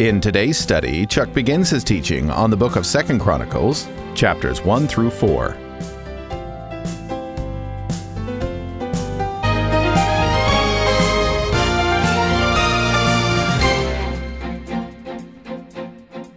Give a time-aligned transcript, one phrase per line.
[0.00, 4.88] In today's study, Chuck begins his teaching on the book of 2nd Chronicles, chapters 1
[4.88, 5.54] through 4.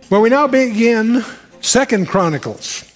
[0.09, 1.23] Well, we now begin
[1.61, 2.93] Second Chronicles.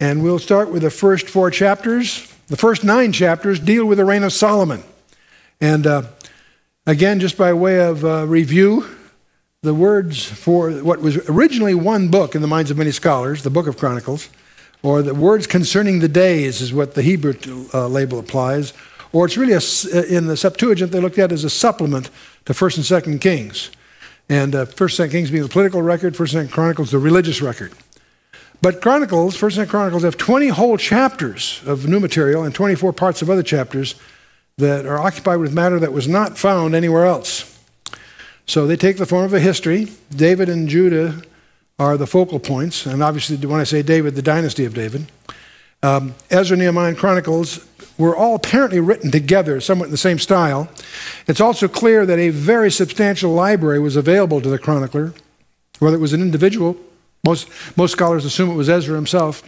[0.00, 2.32] And we'll start with the first four chapters.
[2.46, 4.84] The first nine chapters deal with the reign of Solomon.
[5.60, 6.04] And uh,
[6.86, 8.86] again, just by way of uh, review,
[9.62, 13.50] the words for what was originally one book in the minds of many scholars, the
[13.50, 14.28] Book of Chronicles,
[14.82, 17.34] or the words concerning the days is what the Hebrew
[17.72, 18.72] uh, label applies,
[19.12, 22.10] or it's really a, in the Septuagint they looked at as a supplement
[22.46, 23.70] to First and Second Kings.
[24.28, 27.40] And uh, First and Second Kings being the political record, First and Chronicles the religious
[27.40, 27.72] record.
[28.62, 33.22] But Chronicles, First and Chronicles, have 20 whole chapters of new material and 24 parts
[33.22, 33.94] of other chapters
[34.58, 37.51] that are occupied with matter that was not found anywhere else.
[38.46, 39.92] So they take the form of a history.
[40.14, 41.22] David and Judah
[41.78, 45.06] are the focal points, and obviously, when I say David, the dynasty of David.
[45.82, 47.66] Um, Ezra, Nehemiah, and Chronicles
[47.98, 50.68] were all apparently written together, somewhat in the same style.
[51.26, 55.12] It's also clear that a very substantial library was available to the chronicler,
[55.78, 56.76] whether it was an individual,
[57.24, 59.42] most, most scholars assume it was Ezra himself,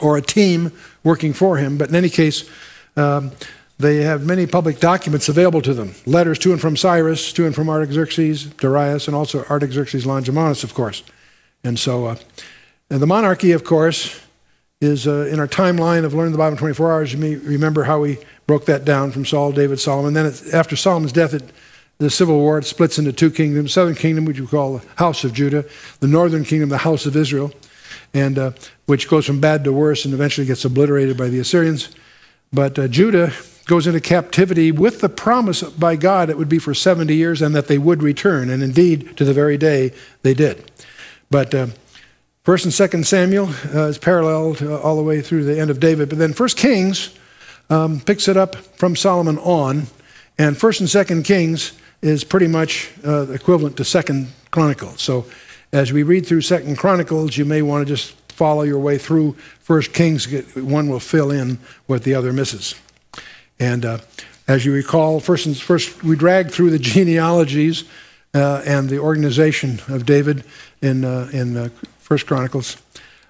[0.00, 0.72] or a team
[1.04, 2.48] working for him, but in any case,
[2.96, 3.32] um,
[3.78, 7.54] they have many public documents available to them letters to and from Cyrus, to and
[7.54, 11.02] from Artaxerxes, Darius, and also Artaxerxes Longimanus, of course.
[11.62, 12.16] And so, uh,
[12.90, 14.20] and the monarchy, of course,
[14.80, 17.12] is uh, in our timeline of learning the Bible in 24 hours.
[17.12, 20.14] You may remember how we broke that down from Saul, David, Solomon.
[20.14, 21.42] Then it, after Solomon's death, it,
[21.98, 25.24] the civil war it splits into two kingdoms: southern kingdom, which we call the house
[25.24, 25.64] of Judah,
[26.00, 27.52] the northern kingdom, the house of Israel,
[28.14, 28.52] and uh,
[28.86, 31.90] which goes from bad to worse and eventually gets obliterated by the Assyrians.
[32.52, 33.32] But uh, Judah
[33.66, 37.54] goes into captivity with the promise by God it would be for 70 years and
[37.54, 38.48] that they would return.
[38.48, 40.70] And indeed, to the very day, they did.
[41.30, 41.66] But uh,
[42.44, 45.80] First and Second Samuel uh, is paralleled uh, all the way through the end of
[45.80, 47.18] David, but then First Kings
[47.68, 49.88] um, picks it up from Solomon on,
[50.38, 51.72] and First and Second Kings
[52.02, 55.02] is pretty much uh, equivalent to Second Chronicles.
[55.02, 55.26] So,
[55.72, 59.32] as we read through Second Chronicles, you may want to just follow your way through
[59.58, 60.26] First Kings.
[60.54, 62.76] One will fill in what the other misses.
[63.58, 63.98] And uh,
[64.48, 67.84] as you recall, first, and, first we dragged through the genealogies
[68.34, 70.44] uh, and the organization of David
[70.82, 71.68] in uh, in uh,
[71.98, 72.76] First Chronicles.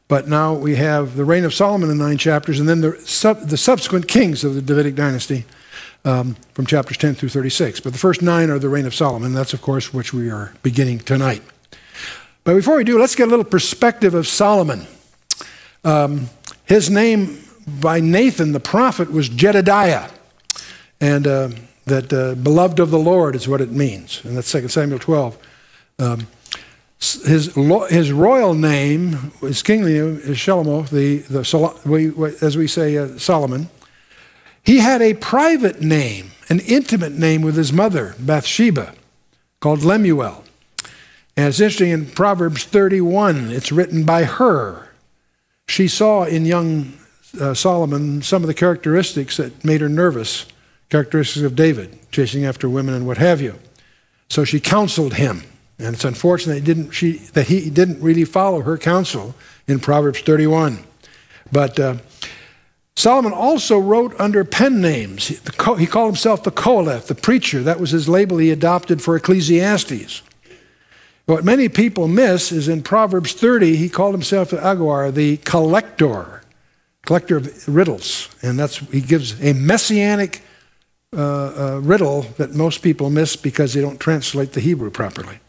[0.08, 3.48] But now we have the reign of Solomon in nine chapters, and then the, sub,
[3.48, 5.44] the subsequent kings of the Davidic dynasty
[6.04, 7.80] um, from chapters 10 through 36.
[7.80, 9.32] But the first nine are the reign of Solomon.
[9.32, 11.42] That's, of course, which we are beginning tonight.
[12.44, 14.86] But before we do, let's get a little perspective of Solomon.
[15.82, 16.30] Um,
[16.64, 20.08] his name by Nathan the prophet was Jedediah,
[21.00, 21.50] and uh,
[21.86, 25.38] that uh, beloved of the Lord is what it means, and that's 2 Samuel 12.
[25.98, 26.26] Um,
[26.98, 33.18] his, his royal name, his kingly name is Shalomoth, the, the, as we say, uh,
[33.18, 33.68] Solomon.
[34.64, 38.94] He had a private name, an intimate name with his mother, Bathsheba,
[39.60, 40.42] called Lemuel.
[41.36, 44.88] And it's interesting in Proverbs 31, it's written by her.
[45.68, 46.94] She saw in young
[47.38, 50.46] uh, Solomon some of the characteristics that made her nervous,
[50.90, 53.58] characteristics of David, chasing after women and what have you.
[54.28, 55.42] So she counseled him.
[55.78, 59.34] And it's unfortunate that he didn't, she, that he didn't really follow her counsel
[59.68, 60.78] in Proverbs 31.
[61.52, 61.96] But uh,
[62.96, 65.28] Solomon also wrote under pen names.
[65.28, 67.62] He called himself the Qoheleth, the preacher.
[67.62, 70.22] That was his label he adopted for Ecclesiastes.
[71.26, 76.42] What many people miss is in Proverbs 30, he called himself the Agur, the collector,
[77.04, 78.34] collector of riddles.
[78.42, 80.42] And that's, he gives a messianic
[81.16, 85.40] uh, uh, riddle that most people miss because they don't translate the Hebrew properly.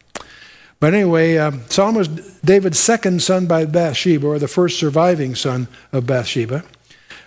[0.80, 2.08] But anyway, um, Solomon was
[2.40, 6.64] David's second son by Bathsheba, or the first surviving son of Bathsheba.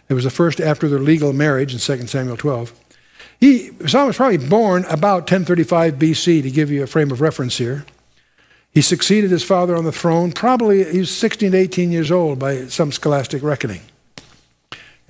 [0.10, 2.74] It was the first after their legal marriage in 2 Samuel 12.
[3.40, 7.58] He, Solomon was probably born about 1035 BC, to give you a frame of reference
[7.58, 7.86] here.
[8.74, 10.32] He succeeded his father on the throne.
[10.32, 13.82] Probably he was 16 to 18 years old by some scholastic reckoning.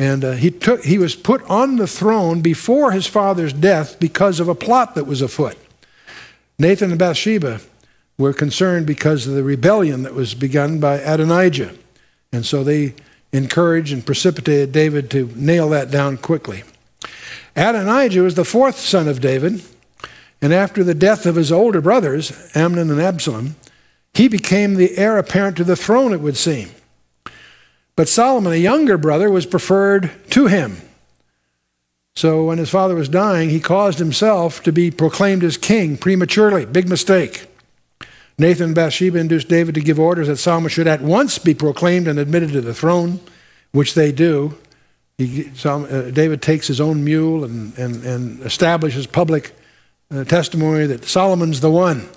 [0.01, 4.39] And uh, he, took, he was put on the throne before his father's death because
[4.39, 5.56] of a plot that was afoot.
[6.57, 7.62] Nathan and Bathsheba
[8.18, 11.75] were concerned because of the rebellion that was begun by Adonijah.
[12.33, 12.95] And so they
[13.31, 16.63] encouraged and precipitated David to nail that down quickly.
[17.56, 19.62] Adonijah was the fourth son of David,
[20.42, 23.56] and after the death of his older brothers, Amnon and Absalom,
[24.15, 26.71] he became the heir apparent to the throne, it would seem.
[28.01, 30.77] But Solomon, a younger brother, was preferred to him.
[32.15, 36.65] So when his father was dying, he caused himself to be proclaimed as king prematurely.
[36.65, 37.45] Big mistake.
[38.39, 42.07] Nathan and Bathsheba induced David to give orders that Solomon should at once be proclaimed
[42.07, 43.19] and admitted to the throne,
[43.71, 44.57] which they do.
[45.19, 49.56] He, uh, David takes his own mule and, and, and establishes public
[50.09, 52.09] uh, testimony that Solomon's the one.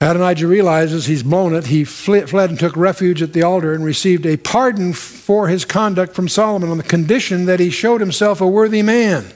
[0.00, 1.66] Adonijah realizes he's blown it.
[1.66, 6.14] He fled and took refuge at the altar and received a pardon for his conduct
[6.14, 9.32] from Solomon on the condition that he showed himself a worthy man.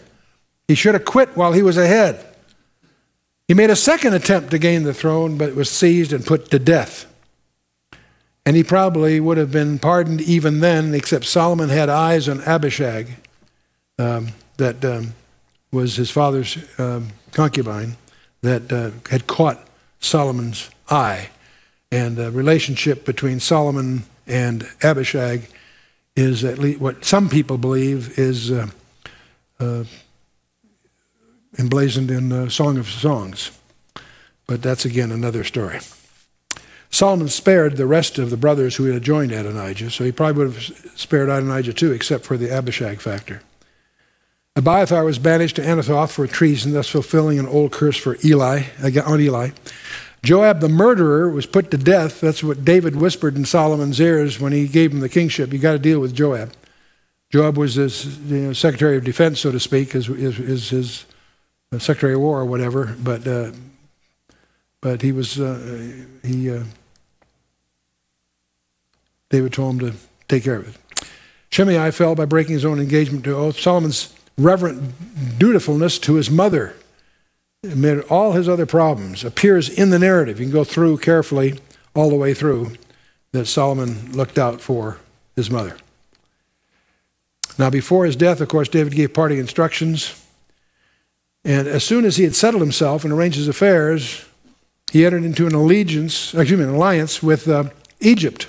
[0.68, 2.24] He should have quit while he was ahead.
[3.48, 6.60] He made a second attempt to gain the throne, but was seized and put to
[6.60, 7.06] death.
[8.46, 13.08] And he probably would have been pardoned even then, except Solomon had eyes on Abishag,
[13.98, 14.28] um,
[14.58, 15.14] that um,
[15.72, 17.96] was his father's um, concubine,
[18.42, 19.66] that uh, had caught
[20.02, 21.30] Solomon's eye.
[21.90, 25.48] And the relationship between Solomon and Abishag
[26.16, 28.66] is at least what some people believe is uh,
[29.58, 29.84] uh,
[31.58, 33.50] emblazoned in the Song of Songs.
[34.46, 35.80] But that's again another story.
[36.90, 40.52] Solomon spared the rest of the brothers who had joined Adonijah, so he probably would
[40.52, 43.40] have spared Adonijah too, except for the Abishag factor.
[44.54, 48.64] Abiathar was banished to Anathoth for treason, thus fulfilling an old curse for Eli,
[49.06, 49.50] on Eli.
[50.22, 52.20] Joab the murderer was put to death.
[52.20, 55.52] That's what David whispered in Solomon's ears when he gave him the kingship.
[55.52, 56.52] You got to deal with Joab.
[57.30, 61.06] Joab was his you know, Secretary of Defense, so to speak, is his, his,
[61.78, 62.94] Secretary of War or whatever.
[63.02, 63.52] But uh,
[64.82, 66.50] but he was uh, he.
[66.50, 66.64] Uh,
[69.30, 69.96] David told him to
[70.28, 71.08] take care of it.
[71.48, 73.58] Shimei fell by breaking his own engagement to oath.
[73.58, 76.74] Solomon's reverent dutifulness to his mother,
[77.62, 80.40] amid all his other problems, appears in the narrative.
[80.40, 81.60] You can go through carefully,
[81.94, 82.72] all the way through,
[83.32, 84.98] that Solomon looked out for
[85.36, 85.76] his mother.
[87.58, 90.18] Now, before his death, of course, David gave parting instructions.
[91.44, 94.24] And as soon as he had settled himself and arranged his affairs,
[94.90, 97.64] he entered into an allegiance, excuse me, an alliance with uh,
[98.00, 98.48] Egypt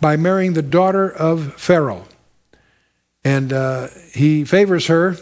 [0.00, 2.06] by marrying the daughter of Pharaoh.
[3.36, 5.18] And uh, he favors her,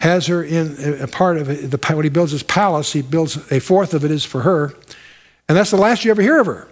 [0.00, 1.70] has her in a part of it.
[1.70, 4.74] The, when he builds his palace, he builds a fourth of it is for her.
[5.48, 6.68] And that's the last you ever hear of her,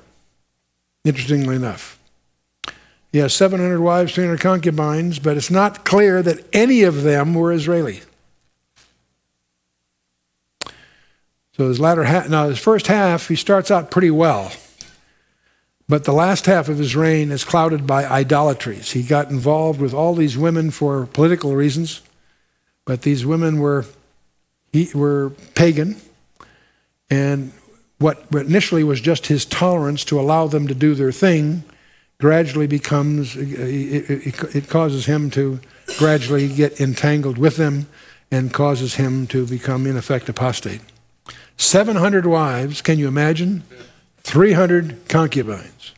[1.02, 1.98] interestingly enough.
[3.10, 7.50] He has 700 wives, 300 concubines, but it's not clear that any of them were
[7.50, 8.02] Israeli.
[11.56, 14.52] So his latter half, now his first half, he starts out pretty well.
[15.88, 18.92] But the last half of his reign is clouded by idolatries.
[18.92, 22.02] He got involved with all these women for political reasons,
[22.84, 23.84] but these women were,
[24.72, 25.96] he, were pagan.
[27.08, 27.52] And
[27.98, 31.62] what initially was just his tolerance to allow them to do their thing
[32.18, 35.60] gradually becomes, it, it, it causes him to
[35.98, 37.86] gradually get entangled with them
[38.30, 40.80] and causes him to become, in effect, apostate.
[41.56, 43.62] 700 wives, can you imagine?
[44.26, 45.92] 300 concubines.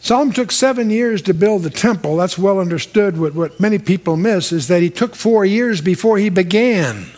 [0.00, 2.16] Solomon took seven years to build the temple.
[2.16, 3.18] That's well understood.
[3.18, 7.08] What, what many people miss is that he took four years before he began.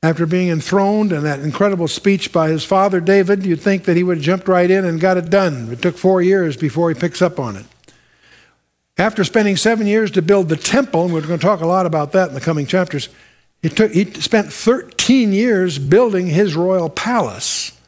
[0.00, 4.04] After being enthroned and that incredible speech by his father David, you'd think that he
[4.04, 5.72] would have jumped right in and got it done.
[5.72, 7.66] It took four years before he picks up on it.
[8.96, 11.84] After spending seven years to build the temple, and we're going to talk a lot
[11.84, 13.08] about that in the coming chapters,
[13.62, 17.78] he, took, he spent 13 years building his royal palace.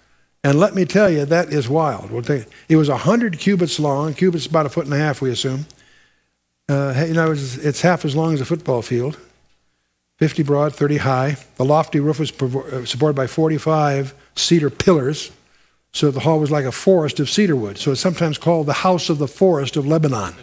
[0.45, 2.11] And let me tell you, that is wild.
[2.11, 4.13] We'll you, it was 100 cubits long.
[4.15, 5.67] Cubits about a foot and a half, we assume.
[6.69, 9.19] Uh, you know, it's, it's, half as long as a football field.
[10.19, 11.37] 50 broad, 30 high.
[11.57, 15.31] The lofty roof was uh, supported by 45 cedar pillars.
[15.93, 17.79] So the hall was like a forest of cedar wood.
[17.79, 20.35] So it's sometimes called the House of the Forest of Lebanon.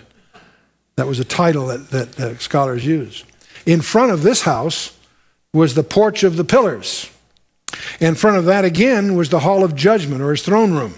[0.95, 3.24] That was a title that, that uh, scholars use.
[3.65, 4.95] In front of this house,
[5.53, 7.10] was the porch of the pillars.
[8.00, 10.96] In front of that again was the hall of judgment or his throne room.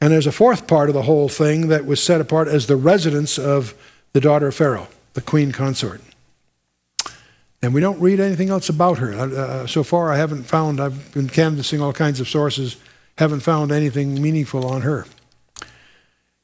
[0.00, 2.76] And there's a fourth part of the whole thing that was set apart as the
[2.76, 3.74] residence of
[4.12, 6.00] the daughter of Pharaoh, the queen consort.
[7.62, 9.14] And we don't read anything else about her.
[9.14, 12.76] Uh, so far, I haven't found, I've been canvassing all kinds of sources,
[13.16, 15.06] haven't found anything meaningful on her.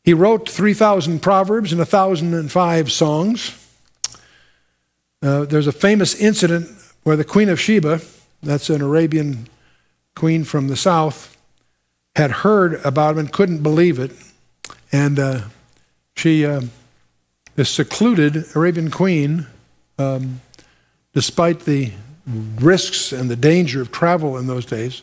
[0.02, 3.61] He wrote 3,000 proverbs and 1,005 songs.
[5.22, 6.68] Uh, there's a famous incident
[7.04, 8.00] where the Queen of Sheba,
[8.42, 9.48] that's an Arabian
[10.16, 11.36] queen from the south,
[12.16, 14.10] had heard about him and couldn't believe it.
[14.90, 15.40] And uh,
[16.16, 16.62] she, uh,
[17.54, 19.46] this secluded Arabian queen,
[19.98, 20.40] um,
[21.14, 21.92] despite the
[22.60, 25.02] risks and the danger of travel in those days,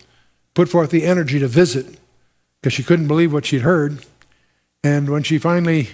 [0.53, 1.97] put forth the energy to visit
[2.61, 4.05] because she couldn't believe what she'd heard.
[4.83, 5.89] And when she finally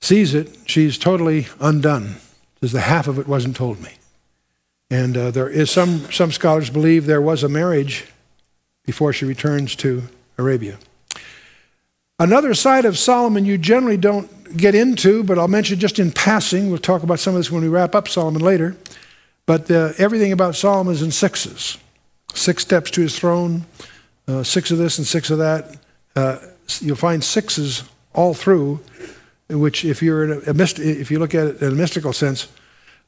[0.00, 2.16] sees it, she's totally undone,
[2.60, 3.92] because the half of it wasn't told me.
[4.90, 8.06] And uh, there is some, some scholars believe there was a marriage
[8.84, 10.02] before she returns to
[10.36, 10.78] Arabia.
[12.18, 16.68] Another side of Solomon you generally don't get into, but I'll mention just in passing.
[16.68, 18.76] We'll talk about some of this when we wrap up Solomon later.
[19.46, 21.78] But uh, everything about Solomon is in sixes
[22.34, 23.64] six steps to his throne,
[24.28, 25.76] uh, six of this and six of that.
[26.14, 26.38] Uh,
[26.80, 28.80] you'll find sixes all through,
[29.50, 32.48] which, if you're a, a myst- if you look at it in a mystical sense,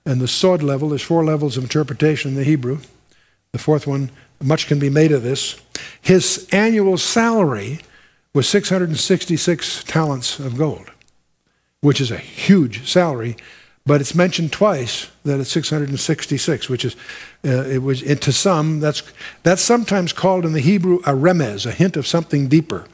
[0.05, 2.79] and the sod level, there's four levels of interpretation in the Hebrew.
[3.53, 4.11] The fourth one,
[4.43, 5.61] much can be made of this.
[6.01, 7.81] His annual salary
[8.35, 10.91] was 666 talents of gold,
[11.81, 13.37] which is a huge salary
[13.85, 16.95] but it's mentioned twice that it's 666, which is,
[17.45, 19.03] uh, it was, to some, that's,
[19.43, 22.87] that's sometimes called in the Hebrew a remez, a hint of something deeper.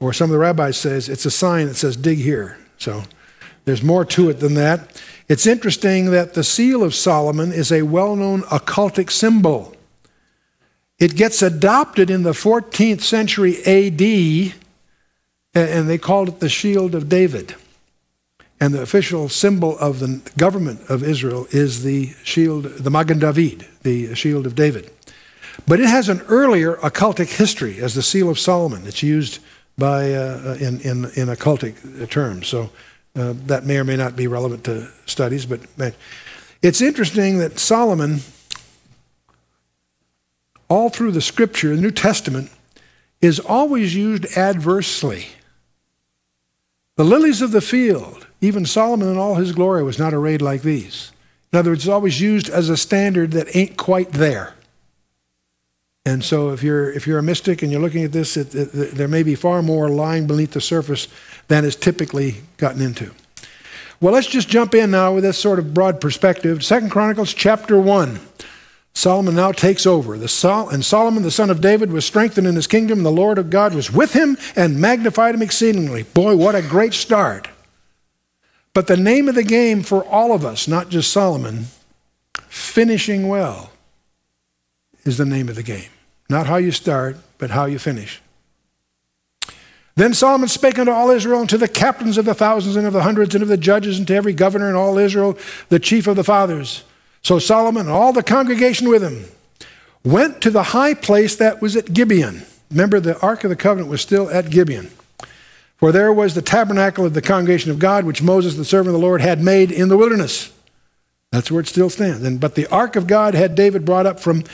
[0.00, 2.58] Or some of the rabbis says it's a sign that says dig here.
[2.78, 3.02] So
[3.66, 5.00] there's more to it than that.
[5.28, 9.76] It's interesting that the seal of Solomon is a well-known occultic symbol.
[10.98, 14.54] It gets adopted in the 14th century AD,
[15.54, 17.54] and they called it the shield of David.
[18.58, 23.66] And the official symbol of the government of Israel is the shield, the Magen David,
[23.82, 24.90] the shield of David.
[25.66, 28.86] But it has an earlier occultic history as the seal of Solomon.
[28.86, 29.38] It's used
[29.78, 32.48] by, uh, in, in, in occultic terms.
[32.48, 32.70] So
[33.16, 35.60] uh, that may or may not be relevant to studies, but
[36.62, 38.20] it's interesting that Solomon,
[40.68, 42.50] all through the scripture, the New Testament,
[43.20, 45.28] is always used adversely.
[46.96, 50.62] The lilies of the field even Solomon in all his glory was not arrayed like
[50.62, 51.12] these.
[51.52, 54.54] In other words, it's always used as a standard that ain't quite there.
[56.10, 58.72] And so if you're, if you're a mystic and you're looking at this, it, it,
[58.96, 61.06] there may be far more lying beneath the surface
[61.46, 63.12] than is typically gotten into.
[64.00, 66.64] Well, let's just jump in now with this sort of broad perspective.
[66.64, 68.18] Second Chronicles chapter 1.
[68.92, 70.26] Solomon now takes over.
[70.26, 72.98] Sol- and Solomon, the son of David, was strengthened in his kingdom.
[72.98, 76.02] And The Lord of God was with him and magnified him exceedingly.
[76.02, 77.46] Boy, what a great start.
[78.74, 81.66] But the name of the game for all of us, not just Solomon,
[82.48, 83.70] finishing well,
[85.04, 85.90] is the name of the game.
[86.30, 88.22] Not how you start, but how you finish.
[89.96, 92.92] Then Solomon spake unto all Israel, and to the captains of the thousands, and of
[92.92, 95.36] the hundreds, and of the judges, and to every governor in all Israel,
[95.70, 96.84] the chief of the fathers.
[97.22, 99.24] So Solomon and all the congregation with him
[100.04, 102.46] went to the high place that was at Gibeon.
[102.70, 104.92] Remember, the Ark of the Covenant was still at Gibeon.
[105.78, 109.00] For there was the tabernacle of the congregation of God, which Moses, the servant of
[109.00, 110.52] the Lord, had made in the wilderness.
[111.32, 112.22] That's where it still stands.
[112.22, 114.44] And, but the ark of God had David brought up from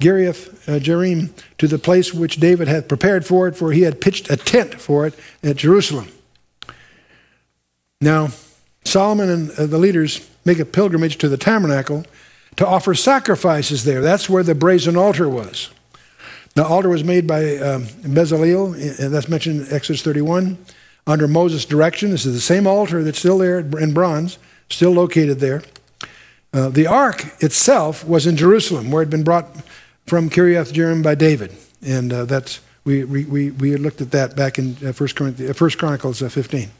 [0.00, 4.00] Kiriath uh, Jearim to the place which David had prepared for it, for he had
[4.00, 6.08] pitched a tent for it at Jerusalem.
[8.00, 8.28] Now,
[8.84, 12.04] Solomon and uh, the leaders make a pilgrimage to the tabernacle
[12.56, 14.02] to offer sacrifices there.
[14.02, 15.70] That's where the brazen altar was.
[16.54, 20.56] The altar was made by um, Bezalel, and that's mentioned in Exodus 31,
[21.06, 22.10] under Moses' direction.
[22.10, 24.38] This is the same altar that's still there in bronze,
[24.70, 25.62] still located there.
[26.52, 29.48] Uh, the ark itself was in Jerusalem, where it had been brought
[30.06, 34.58] from Kiriath Jearim by David, and uh, that's we, we, we looked at that back
[34.58, 36.70] in uh, First, First Chronicles uh, 15.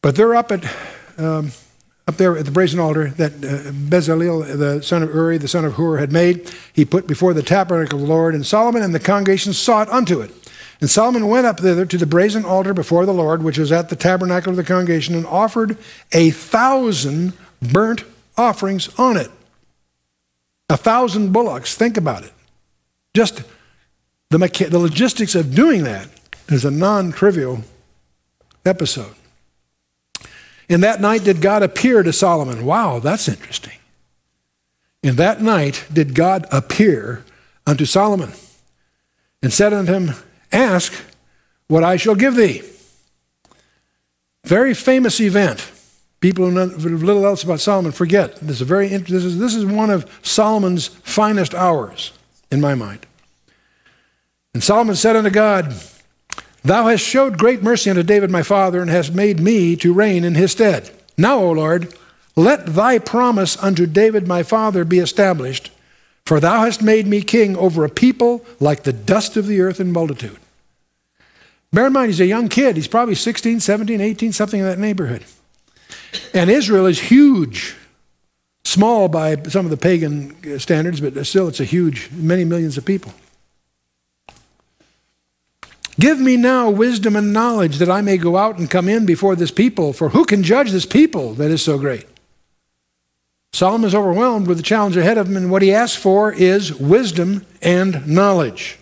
[0.00, 0.64] But they're up at
[1.18, 1.52] um,
[2.08, 5.64] up there at the brazen altar that uh, Bezalel, the son of Uri, the son
[5.64, 8.94] of Hur, had made, he put before the tabernacle of the Lord, and Solomon and
[8.94, 10.32] the congregation sought unto it.
[10.80, 13.88] And Solomon went up thither to the brazen altar before the Lord, which was at
[13.88, 15.78] the tabernacle of the congregation, and offered
[16.10, 18.04] a thousand burnt
[18.36, 19.30] offerings on it.
[20.72, 21.74] A thousand bullocks.
[21.74, 22.32] Think about it.
[23.12, 23.42] Just
[24.30, 26.08] the, the logistics of doing that
[26.48, 27.60] is a non trivial
[28.64, 29.14] episode.
[30.70, 32.64] In that night did God appear to Solomon.
[32.64, 33.76] Wow, that's interesting.
[35.02, 37.22] In that night did God appear
[37.66, 38.32] unto Solomon
[39.42, 40.12] and said unto him,
[40.50, 40.94] Ask
[41.66, 42.62] what I shall give thee.
[44.44, 45.70] Very famous event.
[46.22, 48.36] People who know little else about Solomon forget.
[48.36, 52.12] This is, a very, this, is, this is one of Solomon's finest hours,
[52.48, 53.04] in my mind.
[54.54, 55.74] And Solomon said unto God,
[56.62, 60.22] Thou hast showed great mercy unto David my father, and hast made me to reign
[60.22, 60.92] in his stead.
[61.18, 61.92] Now, O Lord,
[62.36, 65.72] let thy promise unto David my father be established,
[66.24, 69.80] For thou hast made me king over a people like the dust of the earth
[69.80, 70.38] in multitude.
[71.72, 72.76] Bear in mind, he's a young kid.
[72.76, 75.24] He's probably 16, 17, 18, something in that neighborhood.
[76.34, 77.76] And Israel is huge.
[78.64, 82.84] Small by some of the pagan standards, but still it's a huge, many millions of
[82.84, 83.12] people.
[86.00, 89.36] Give me now wisdom and knowledge that I may go out and come in before
[89.36, 92.06] this people, for who can judge this people that is so great?
[93.52, 96.74] Solomon is overwhelmed with the challenge ahead of him, and what he asks for is
[96.74, 98.78] wisdom and knowledge.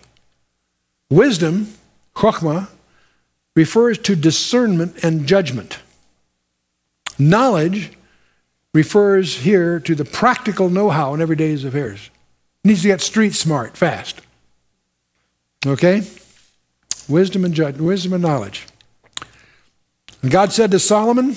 [1.09, 1.73] Wisdom,
[2.15, 2.69] chokhmah,
[3.55, 5.79] refers to discernment and judgment.
[7.29, 7.91] Knowledge
[8.73, 12.09] refers here to the practical know how in everyday affairs.
[12.63, 14.21] He needs to get street smart fast.
[15.65, 16.01] Okay?
[17.07, 18.65] Wisdom and judgment, wisdom and knowledge.
[20.23, 21.35] And God said to Solomon,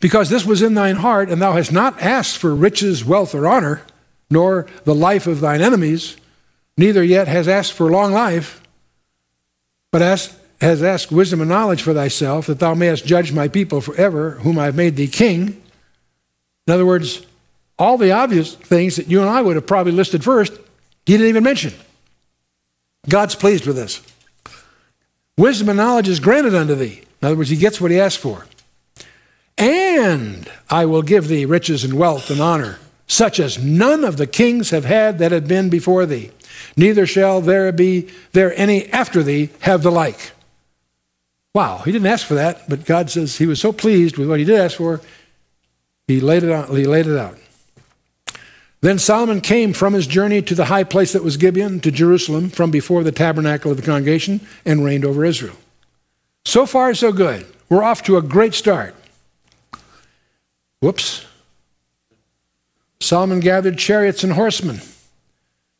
[0.00, 3.46] Because this was in thine heart, and thou hast not asked for riches, wealth, or
[3.46, 3.82] honor,
[4.30, 6.16] nor the life of thine enemies,
[6.78, 8.62] neither yet has asked for long life,
[9.90, 13.80] but asked, has asked wisdom and knowledge for thyself, that thou mayest judge my people
[13.80, 15.62] forever, whom I have made thee king.
[16.66, 17.24] In other words,
[17.78, 20.52] all the obvious things that you and I would have probably listed first,
[21.06, 21.72] he didn't even mention.
[23.08, 24.02] God's pleased with this.
[25.38, 27.02] Wisdom and knowledge is granted unto thee.
[27.22, 28.46] In other words, he gets what he asked for.
[29.56, 34.26] And I will give thee riches and wealth and honor, such as none of the
[34.26, 36.30] kings have had that have been before thee.
[36.76, 40.32] Neither shall there be there any after thee have the like.
[41.54, 44.38] Wow, he didn't ask for that, but God says he was so pleased with what
[44.38, 45.00] he did ask for,
[46.06, 46.70] he laid it out.
[46.70, 47.38] He laid it out.
[48.80, 52.48] Then Solomon came from his journey to the high place that was Gibeon, to Jerusalem,
[52.48, 55.56] from before the tabernacle of the congregation, and reigned over Israel.
[56.44, 57.46] So far, so good.
[57.68, 58.94] We're off to a great start.
[60.80, 61.26] Whoops.
[63.00, 64.80] Solomon gathered chariots and horsemen.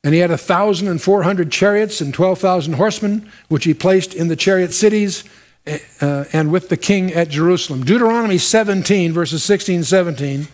[0.04, 3.74] And he had a thousand and four hundred chariots and twelve thousand horsemen, which he
[3.74, 5.24] placed in the chariot cities
[5.66, 7.84] uh, and with the king at Jerusalem.
[7.84, 10.48] Deuteronomy 17, verses 16 17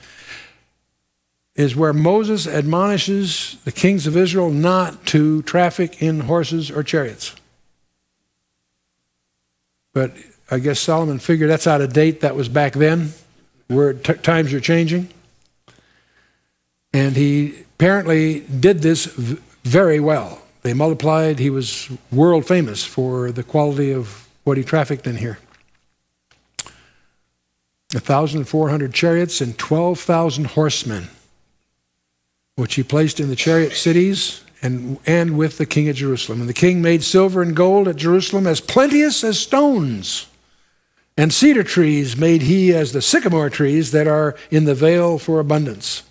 [1.55, 7.35] is where Moses admonishes the kings of Israel not to traffic in horses or chariots.
[9.95, 10.13] But
[10.51, 12.21] I guess Solomon figured that's out of date.
[12.21, 13.15] That was back then,
[13.69, 15.09] where times are changing.
[16.93, 20.43] And he apparently did this very well.
[20.63, 21.39] They multiplied.
[21.39, 25.39] He was world famous for the quality of what he trafficked in here.
[27.93, 31.09] 1,400 chariots and 12,000 horsemen
[32.57, 36.41] which he placed in the chariot cities and, and with the king of Jerusalem.
[36.41, 40.27] And the king made silver and gold at Jerusalem as plenteous as stones.
[41.19, 45.39] And cedar trees made he as the sycamore trees that are in the vale for
[45.39, 46.03] abundance.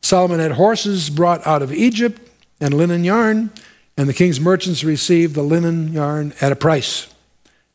[0.00, 2.22] Solomon had horses brought out of Egypt
[2.60, 3.50] and linen yarn,
[3.96, 7.12] and the king's merchants received the linen yarn at a price.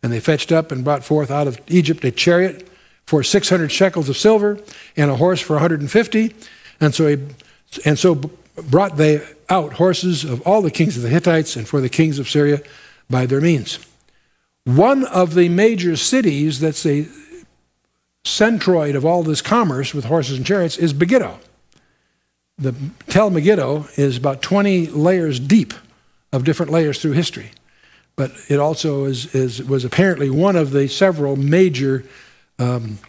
[0.03, 2.67] And they fetched up and brought forth out of Egypt a chariot
[3.05, 4.59] for 600 shekels of silver
[4.95, 6.35] and a horse for 150.
[6.79, 7.17] And so he
[7.85, 8.15] and so
[8.69, 12.19] brought they out horses of all the kings of the Hittites and for the kings
[12.19, 12.61] of Syria
[13.09, 13.79] by their means.
[14.65, 17.07] One of the major cities that's a
[18.23, 21.39] centroid of all this commerce with horses and chariots is Megiddo.
[22.57, 22.73] The
[23.07, 25.73] Tel Megiddo is about 20 layers deep
[26.31, 27.51] of different layers through history.
[28.15, 32.03] But it also is, is was apparently one of the several major
[32.59, 32.99] um,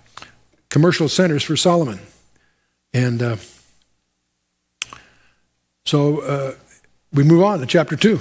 [0.71, 2.01] commercial centers for Solomon.
[2.93, 3.37] And uh,
[5.85, 6.55] so uh,
[7.13, 8.21] we move on to chapter 2.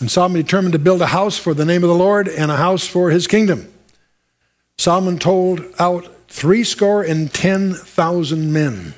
[0.00, 2.56] And Solomon determined to build a house for the name of the Lord and a
[2.56, 3.70] house for his kingdom.
[4.78, 8.94] Solomon told out three score and ten thousand men.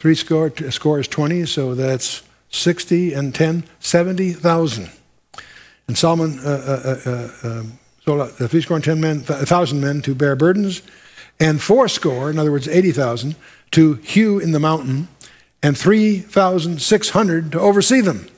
[0.00, 4.90] Three score, score is 20, so that's 60 and 10, 70,000.
[5.88, 9.80] And Solomon uh, uh, uh, um, sold out three score and ten men, a thousand
[9.80, 10.82] men to bear burdens,
[11.40, 13.34] and four score, in other words, 80,000,
[13.72, 15.08] to hew in the mountain
[15.62, 18.28] and 3,600 to oversee them.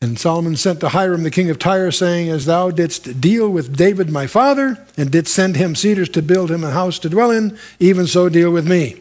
[0.00, 3.76] And Solomon sent to Hiram the king of Tyre, saying, As thou didst deal with
[3.76, 7.30] David my father, and didst send him cedars to build him a house to dwell
[7.30, 9.00] in, even so deal with me.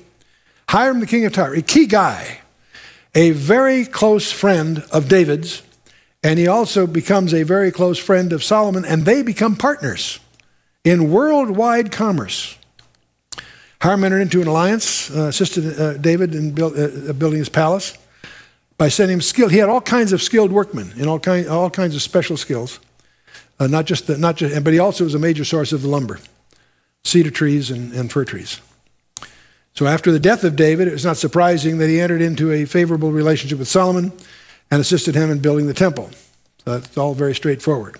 [0.69, 2.39] Hiram the king of Tyre, a key guy,
[3.13, 5.61] a very close friend of David's,
[6.25, 10.19] and he also becomes a very close friend of Solomon, and they become partners
[10.83, 12.57] in worldwide commerce.
[13.79, 17.95] Hiram entered into an alliance, uh, assisted uh, David in build, uh, building his palace
[18.75, 19.51] by sending him skilled.
[19.51, 22.79] He had all kinds of skilled workmen in all, all kinds of special skills.
[23.59, 25.87] Uh, not just the, not just, but he also was a major source of the
[25.87, 26.19] lumber,
[27.03, 28.61] cedar trees and, and fir trees.
[29.75, 32.65] So after the death of David, it was not surprising that he entered into a
[32.65, 34.11] favorable relationship with Solomon
[34.71, 36.09] and assisted him in building the temple.
[36.63, 37.99] So that's all very straightforward.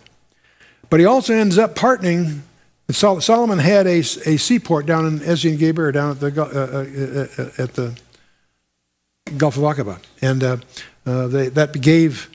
[0.90, 2.42] But he also ends up partnering.
[2.90, 7.64] Solomon had a, a seaport down in Ezion Geber, down at the, uh, uh, uh,
[7.64, 7.98] at the
[9.38, 10.00] Gulf of Aqaba.
[10.22, 10.58] And uh,
[11.06, 12.30] uh, they, that gave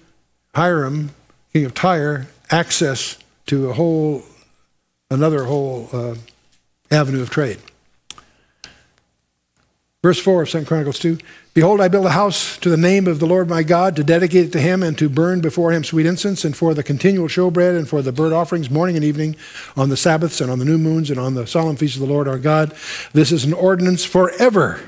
[0.55, 1.11] Hiram,
[1.53, 4.23] king of Tyre, access to a whole,
[5.11, 6.17] another whole
[6.91, 7.59] avenue of trade.
[10.03, 11.19] Verse 4 of 2 Chronicles 2
[11.53, 14.47] Behold, I build a house to the name of the Lord my God, to dedicate
[14.47, 17.77] it to him and to burn before him sweet incense, and for the continual showbread,
[17.77, 19.35] and for the burnt offerings morning and evening,
[19.77, 22.13] on the Sabbaths, and on the new moons, and on the solemn feasts of the
[22.13, 22.73] Lord our God.
[23.13, 24.81] This is an ordinance forever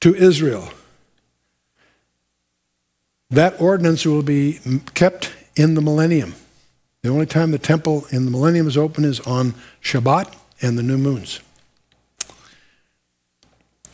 [0.00, 0.70] to Israel.
[3.28, 4.60] That ordinance will be
[4.94, 6.34] kept in the millennium.
[7.02, 10.82] The only time the temple in the millennium is open is on Shabbat and the
[10.82, 11.40] new moons.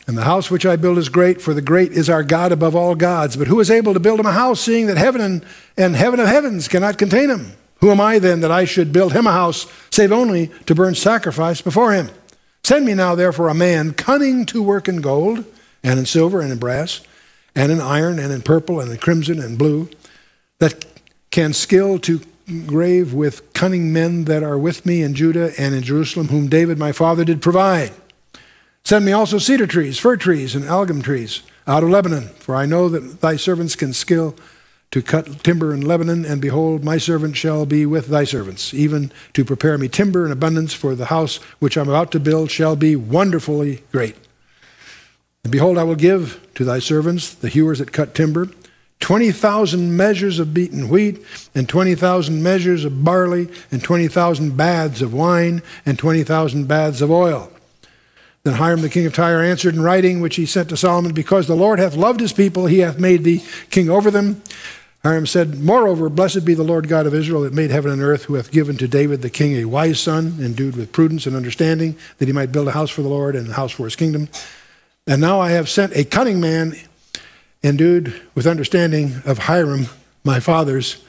[0.05, 2.75] And the house which I build is great, for the great is our God above
[2.75, 3.37] all gods.
[3.37, 5.45] But who is able to build him a house, seeing that heaven and,
[5.77, 7.53] and heaven of heavens cannot contain him?
[7.77, 10.95] Who am I then that I should build him a house, save only to burn
[10.95, 12.09] sacrifice before him?
[12.63, 15.45] Send me now, therefore, a man cunning to work in gold,
[15.83, 17.01] and in silver, and in brass,
[17.55, 19.89] and in iron, and in purple, and in crimson, and blue,
[20.59, 20.85] that
[21.29, 22.21] can skill to
[22.65, 26.77] grave with cunning men that are with me in Judah and in Jerusalem, whom David
[26.77, 27.91] my father did provide.
[28.85, 32.65] Send me also cedar trees, fir trees, and algum trees out of Lebanon, for I
[32.65, 34.35] know that thy servants can skill
[34.91, 39.09] to cut timber in Lebanon, and behold, my servant shall be with thy servants, even
[39.33, 42.75] to prepare me timber in abundance, for the house which I'm about to build shall
[42.75, 44.17] be wonderfully great.
[45.45, 48.49] And behold, I will give to thy servants, the hewers that cut timber,
[48.99, 51.23] 20,000 measures of beaten wheat,
[51.55, 57.49] and 20,000 measures of barley, and 20,000 baths of wine, and 20,000 baths of oil.
[58.43, 61.47] Then Hiram the king of Tyre answered in writing, which he sent to Solomon, Because
[61.47, 64.41] the Lord hath loved his people, he hath made thee king over them.
[65.01, 68.25] Hiram said, Moreover, blessed be the Lord God of Israel that made heaven and earth,
[68.25, 71.97] who hath given to David the king a wise son, endued with prudence and understanding,
[72.17, 74.27] that he might build a house for the Lord and a house for his kingdom.
[75.07, 76.75] And now I have sent a cunning man,
[77.63, 79.87] endued with understanding of Hiram,
[80.23, 81.01] my father's.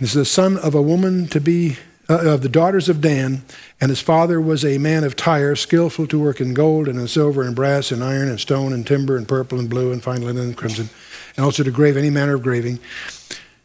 [0.00, 1.76] Is the son of a woman to be
[2.08, 3.42] uh, of the daughters of Dan,
[3.80, 7.06] and his father was a man of Tyre, skillful to work in gold and in
[7.06, 10.22] silver and brass and iron and stone and timber and purple and blue and fine
[10.22, 10.88] linen and crimson,
[11.36, 12.78] and also to grave any manner of graving,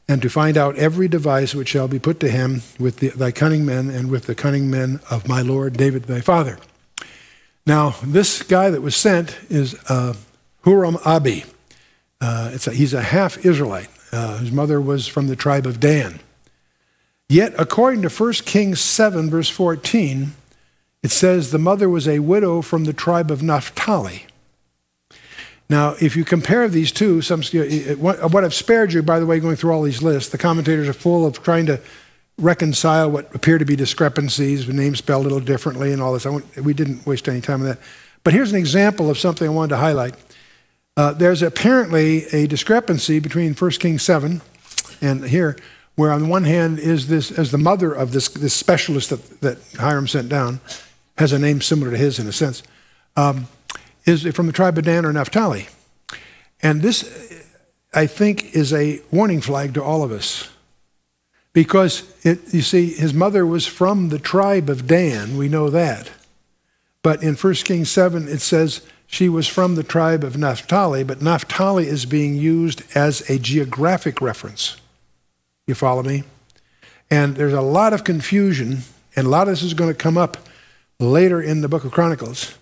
[0.08, 3.32] and to find out every device which shall be put to him with the, thy
[3.32, 6.58] cunning men and with the cunning men of my lord David thy father.
[7.66, 10.16] Now, this guy that was sent is uh,
[10.66, 11.46] Huram Abi.
[12.20, 13.88] Uh, a, he's a half Israelite.
[14.12, 16.20] Uh, his mother was from the tribe of Dan.
[17.34, 20.34] Yet, according to 1 Kings 7, verse 14,
[21.02, 24.28] it says the mother was a widow from the tribe of Naphtali.
[25.68, 27.42] Now, if you compare these two, some,
[27.98, 30.94] what I've spared you, by the way, going through all these lists, the commentators are
[30.94, 31.82] full of trying to
[32.38, 36.28] reconcile what appear to be discrepancies, with names spelled a little differently and all this.
[36.58, 37.80] we didn't waste any time on that.
[38.24, 40.14] But here's an example of something I wanted to highlight.
[40.96, 44.40] Uh, there's apparently a discrepancy between 1 Kings 7
[45.02, 45.58] and here
[45.96, 49.42] where on the one hand is this, as the mother of this, this specialist that,
[49.42, 50.60] that Hiram sent down,
[51.18, 52.64] has a name similar to his in a sense,
[53.16, 53.48] um,
[54.06, 55.68] is from the tribe of Dan or Naphtali.
[56.62, 57.46] And this,
[57.94, 60.50] I think, is a warning flag to all of us.
[61.52, 66.10] Because, it, you see, his mother was from the tribe of Dan, we know that.
[67.04, 71.22] But in 1 Kings 7, it says she was from the tribe of Naphtali, but
[71.22, 74.78] Naphtali is being used as a geographic reference.
[75.68, 76.24] You follow me?
[77.10, 78.80] And there's a lot of confusion,
[79.16, 80.38] and a lot of this is going to come up
[81.00, 82.58] later in the book of Chronicles.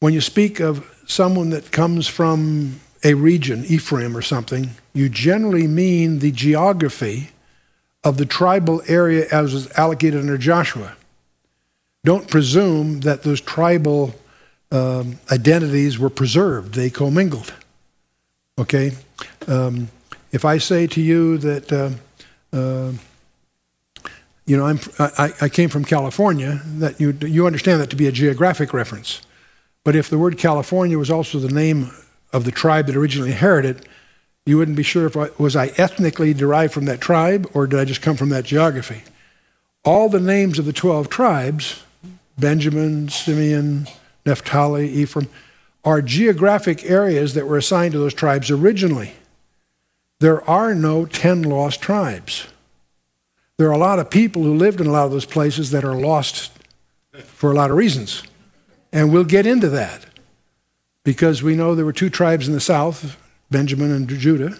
[0.00, 5.66] When you speak of someone that comes from a region, Ephraim or something, you generally
[5.66, 7.30] mean the geography
[8.02, 10.94] of the tribal area as was allocated under Joshua.
[12.04, 14.14] Don't presume that those tribal
[14.70, 17.52] um, identities were preserved, they commingled.
[18.58, 18.92] Okay?
[19.46, 19.88] Um,
[20.32, 21.90] if I say to you that uh,
[22.54, 22.92] uh,
[24.46, 28.06] you know, I'm, I, I, came from California, that you, you understand that to be
[28.06, 29.22] a geographic reference.
[29.84, 31.90] But if the word California was also the name
[32.32, 33.88] of the tribe that originally inherited,
[34.46, 37.80] you wouldn't be sure if I, was I ethnically derived from that tribe or did
[37.80, 39.02] I just come from that geography.
[39.84, 41.82] All the names of the 12 tribes,
[42.38, 43.86] Benjamin, Simeon,
[44.26, 45.28] Naphtali, Ephraim,
[45.84, 49.12] are geographic areas that were assigned to those tribes originally.
[50.20, 52.48] There are no 10 lost tribes.
[53.58, 55.84] There are a lot of people who lived in a lot of those places that
[55.84, 56.50] are lost
[57.24, 58.22] for a lot of reasons.
[58.92, 60.06] And we'll get into that.
[61.04, 63.16] because we know there were two tribes in the south,
[63.50, 64.56] Benjamin and Judah.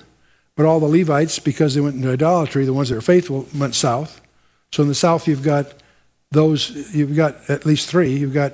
[0.56, 3.74] But all the Levites, because they went into idolatry, the ones that were faithful, went
[3.74, 4.20] south.
[4.70, 5.72] So in the south, you've got
[6.30, 8.14] those, you've got at least three.
[8.14, 8.52] You've got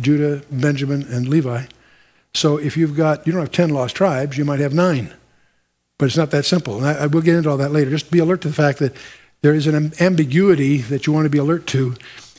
[0.00, 1.64] Judah, Benjamin, and Levi.
[2.34, 5.14] So if you've got, you don't have 10 lost tribes, you might have nine.
[6.00, 6.78] But it's not that simple.
[6.78, 7.90] And I, I will get into all that later.
[7.90, 8.96] Just be alert to the fact that
[9.42, 11.94] there is an ambiguity that you want to be alert to.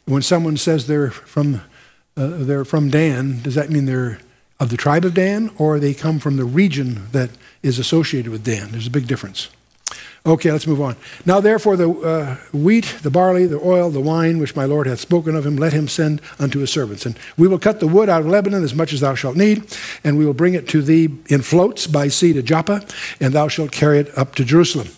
[0.06, 1.62] When someone says they're from,
[2.18, 4.20] uh, they're from Dan, does that mean they're
[4.60, 7.30] of the tribe of Dan or they come from the region that
[7.62, 8.72] is associated with Dan?
[8.72, 9.50] There's a big difference.
[10.24, 10.96] Okay, let's move on.
[11.26, 15.00] Now, therefore, the uh, wheat, the barley, the oil, the wine, which my Lord hath
[15.00, 17.08] spoken of him, let him send unto his servants.
[17.08, 19.66] And we will cut the wood out of Lebanon as much as thou shalt need,
[20.04, 22.86] and we will bring it to thee in floats by sea to Joppa,
[23.20, 24.90] and thou shalt carry it up to Jerusalem.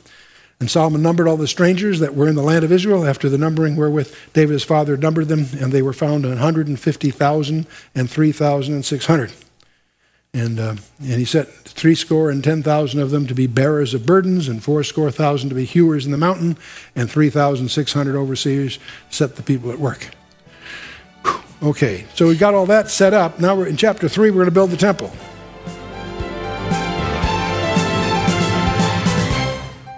[0.59, 3.37] And Solomon numbered all the strangers that were in the land of Israel after the
[3.37, 9.33] numbering wherewith David his father numbered them, and they were found 150,000 and 3,600.
[10.33, 14.05] And, uh, and he set threescore and ten thousand of them to be bearers of
[14.05, 16.57] burdens, and fourscore thousand to be hewers in the mountain,
[16.95, 20.09] and 3,600 overseers set the people at work.
[21.23, 21.69] Whew.
[21.69, 23.39] Okay, so we got all that set up.
[23.39, 25.11] Now we're in chapter 3, we're going to build the temple.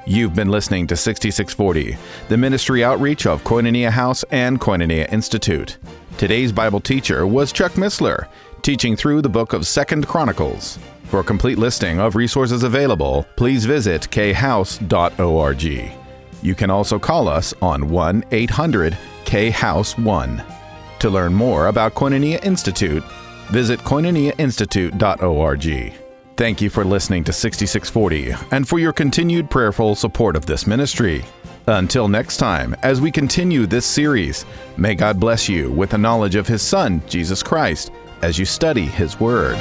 [0.07, 1.97] You've been listening to 6640,
[2.29, 5.77] the ministry outreach of Koinonia House and Koinonia Institute.
[6.19, 8.27] Today's Bible teacher was Chuck Missler
[8.61, 10.79] teaching through the book of Second Chronicles.
[11.15, 15.63] For a complete listing of resources available, please visit khouse.org.
[16.41, 20.43] You can also call us on 1 800 K House 1.
[20.99, 23.01] To learn more about Koinonia Institute,
[23.47, 25.93] visit koinoniainstitute.org.
[26.36, 31.23] Thank you for listening to 6640 and for your continued prayerful support of this ministry.
[31.67, 36.36] Until next time, as we continue this series, may God bless you with the knowledge
[36.36, 39.56] of His Son, Jesus Christ as you study His Word.